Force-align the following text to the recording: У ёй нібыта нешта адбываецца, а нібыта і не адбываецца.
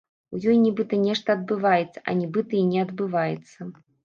У 0.35 0.37
ёй 0.51 0.55
нібыта 0.61 0.97
нешта 1.01 1.35
адбываецца, 1.39 2.03
а 2.07 2.17
нібыта 2.23 2.59
і 2.61 2.63
не 2.71 2.81
адбываецца. 2.87 3.71